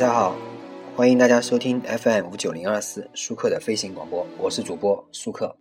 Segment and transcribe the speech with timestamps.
[0.00, 0.34] 大家好，
[0.96, 5.54] 欢迎大家收听 FM 五九零二四舒克的飞行广播，我是主播舒克。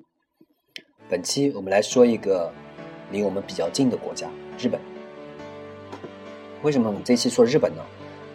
[1.09, 2.49] 本期我们来说一个
[3.11, 4.79] 离我们比较近的国家——日本。
[6.61, 7.83] 为什么我们这期说日本呢？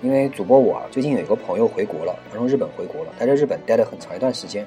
[0.02, 4.62] 因为主播我啊，最近有一个朋友回国了，他从日本回国了，他在日本待了很长一段时间，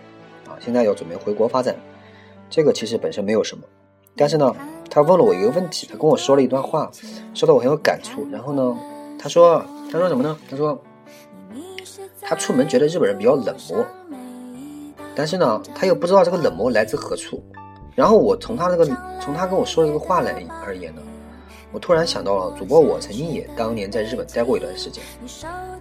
[0.47, 1.75] 啊，现在要准备回国发展。
[2.49, 3.63] 这个其实本身没有什么，
[4.15, 4.55] 但是呢，
[4.89, 6.91] 他问了我一个问题，他跟我说了一段话，
[7.35, 8.27] 说的我很有感触。
[8.31, 8.75] 然后呢，
[9.19, 10.35] 他说，他说什么呢？
[10.49, 10.81] 他说，
[12.21, 13.85] 他出门觉得日本人比较冷漠，
[15.15, 17.43] 但是呢，他又不知道这个冷漠来自何处。
[17.95, 18.85] 然后我从他这个，
[19.21, 21.01] 从他跟我说的这个话来而言呢，
[21.71, 25.03] 我突然想到了主播，我曾经也当年在日本待过一段时间，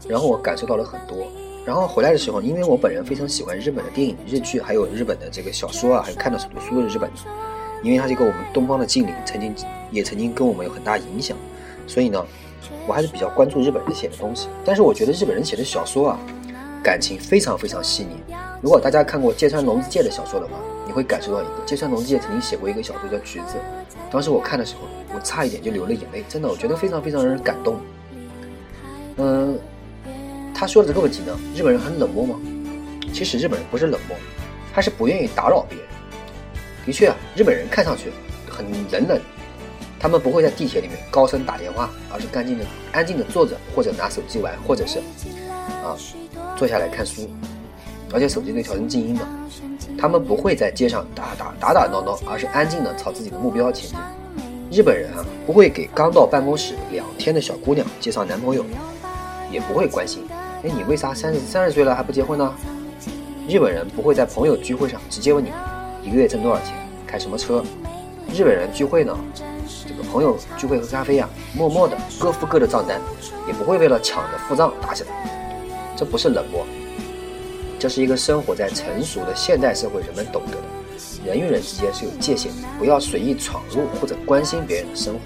[0.08, 1.18] 然后我感受到了很多。
[1.66, 7.16] 然后回来的时候，因为我本人非常喜欢日本的电影、日剧，还有日本的这个小说啊，还有看到很多书都是日本的，
[7.82, 9.54] 因为它是一个我们东方的精灵，曾经
[9.90, 11.36] 也曾经跟我们有很大影响，
[11.86, 12.24] 所以呢，
[12.86, 14.48] 我还是比较关注日本人写的东西。
[14.64, 16.18] 但是我觉得日本人写的小说啊，
[16.82, 18.34] 感情非常非常细腻。
[18.62, 20.52] 如果大家看过芥川龙之介的小说的话，
[20.86, 23.54] 你会感受到一个芥川龙之介曾经写过一个小说叫《橘子》，
[24.12, 24.82] 当时我看的时候，
[25.14, 27.80] 我差一点就流了眼泪，真的，我觉得非常非常让人感动。
[29.16, 29.58] 嗯。
[30.58, 32.40] 他说的这个问题呢，日本人很冷漠吗？
[33.12, 34.16] 其实日本人不是冷漠，
[34.74, 35.86] 他是不愿意打扰别人。
[36.86, 38.10] 的确啊，日本人看上去
[38.48, 39.20] 很冷冷，
[39.98, 44.98] 他们不会在地铁里面高声打电话，而是干净的、安静的坐着，或者拿手机玩，或者是
[45.82, 45.96] 啊
[46.56, 47.28] 坐下来看书，
[48.12, 49.22] 而且手机都调成静音的。
[49.98, 53.98] 他们不会在街上打打打打闹闹，而是安静的朝自己的目标前进。
[54.70, 58.64] 日本人啊，不会给刚到办公室两天的小姑娘介绍男朋友，
[59.50, 60.22] 也不会关心。
[60.62, 62.54] 哎，你为啥三十三十岁了还不结婚呢？
[63.48, 65.50] 日本人不会在朋友聚会上直接问你
[66.02, 66.74] 一个月挣多少钱，
[67.06, 67.64] 开什么车。
[68.34, 69.16] 日本人聚会呢，
[69.86, 73.00] 这个朋友聚会喝咖啡呀，默默的各付各的账单，
[73.46, 75.10] 也不会为了抢着付账打起来。
[75.96, 76.66] 这不是冷漠，
[77.78, 80.62] 这是一个生活在成熟的现代社会人们懂得的，
[81.26, 85.20] 人与人之间是有界限的，不要随意闯入或者关心别人的生活，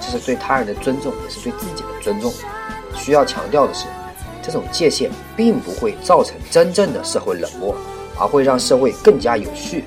[0.00, 2.32] 这是对他人的尊重，也是对自己的尊重。
[2.94, 3.86] 需要强调的是。
[4.42, 7.74] 这种界限并不会造成真正的社会冷漠，
[8.16, 9.82] 而会让社会更加有序。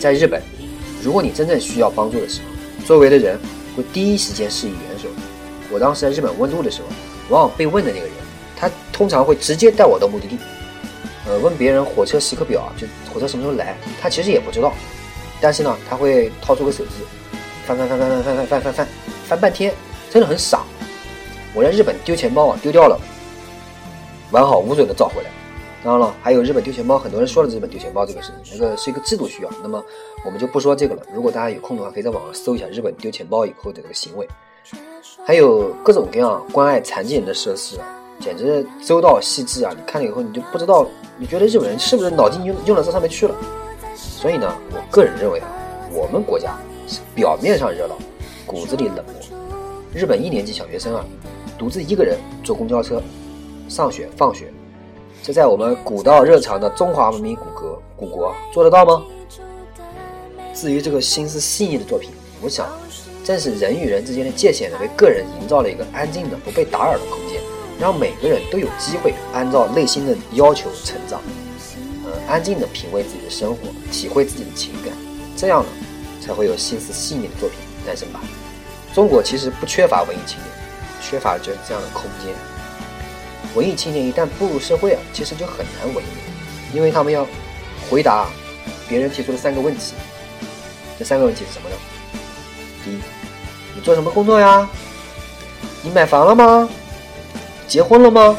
[0.00, 0.42] 在日本，
[1.00, 2.49] 如果你真正需要帮助的时候，
[2.86, 3.38] 周围的人
[3.76, 5.08] 会第一时间施以援手。
[5.70, 6.88] 我当时在日本问路的时候，
[7.28, 8.14] 往往被问的那个人，
[8.56, 10.38] 他通常会直接带我到目的地。
[11.26, 14.72] 呃，问别人火车时刻表，就火车什么时候来，他其实也不知道。
[15.40, 16.92] 但是呢，他会掏出个手机，
[17.66, 18.88] 翻翻翻翻翻翻翻翻翻翻
[19.28, 19.72] 翻半天，
[20.10, 20.62] 真的很傻。
[21.54, 22.98] 我在日本丢钱包啊，丢掉了。
[24.32, 25.30] 完好无损的找回来。
[25.82, 29.50] 当然了，还有日本丢钱包，很多人说了日本丢钱包这个事情，那个是一个制度需要。
[29.62, 29.82] 那么
[30.24, 31.02] 我们就不说这个了。
[31.14, 34.28] 如果大家有空的话，可以在网上搜一下日本丢钱包以后的这个行为。
[35.24, 37.78] 还有各种各样关爱残疾人的设施，
[38.18, 39.72] 简直周到细致啊！
[39.74, 40.86] 你看了以后，你就不知道，
[41.16, 43.34] 你觉得日本人是不是脑筋用用到这上面去了？
[43.94, 45.48] 所以呢，我个人认为啊，
[45.92, 47.96] 我们国家是表面上热闹，
[48.44, 49.14] 骨子里冷漠。
[49.94, 51.04] 日本一年级小学生啊，
[51.58, 53.00] 独自一个人坐公交车。
[53.68, 54.52] 上学放学，
[55.22, 59.02] 这在我们古道热肠的中华文明古国古国做得到吗？
[60.54, 62.10] 至于这个心思细腻的作品，
[62.40, 62.66] 我想，
[63.22, 67.38] 正是人与人之间的界限，为个人营造了一个安静的、不被打扰的空间，
[67.78, 71.20] 让每个人都有机会按照内心的要求成长，
[72.06, 73.58] 呃，安静的品味自己的生活，
[73.92, 74.94] 体会自己的情感，
[75.36, 75.68] 这样呢，
[76.18, 78.20] 才会有心思细腻的作品诞生吧。
[78.94, 80.48] 中国其实不缺乏文艺青年，
[81.02, 82.34] 缺乏就是这样的空间。
[83.54, 87.26] 文艺青年一旦步入社会啊，其实就很难文艺，因为他们要
[87.88, 88.28] 回答
[88.88, 89.94] 别人提出的三个问题。
[90.98, 91.76] 这三个问题是什么呢？
[92.84, 93.00] 第一，
[93.74, 94.68] 你做什么工作呀？
[95.82, 96.68] 你买房了吗？
[97.66, 98.38] 结婚了吗？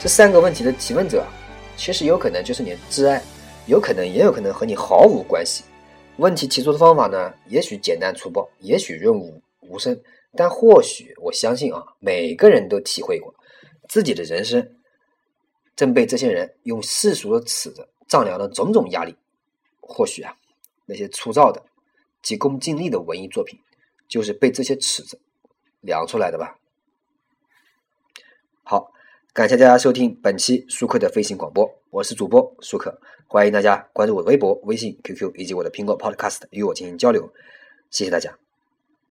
[0.00, 1.24] 这三个问题的提问者，
[1.76, 3.22] 其实有可能就是你的挚爱，
[3.66, 5.64] 有可能也有可能和你毫无关系。
[6.16, 9.98] 问题提出的方法呢，也许简单粗暴，也许润物无声，
[10.36, 13.34] 但或许我相信啊，每个人都体会过。
[13.88, 14.76] 自己的人生
[15.76, 19.16] 正被这些人用世俗的尺子丈量的种种压力，
[19.80, 20.36] 或许啊，
[20.86, 21.62] 那些粗糙的、
[22.22, 23.58] 急功近利的文艺作品，
[24.08, 25.20] 就是被这些尺子
[25.80, 26.58] 量出来的吧。
[28.62, 28.92] 好，
[29.32, 37.32] 感谢大家收听本期舒克的飞行广播，我是主播舒克，欢迎大家关注我的微博、微信、QQ 以及我的苹果 Podcast 与我进行交流，
[37.90, 38.43] 谢谢大家。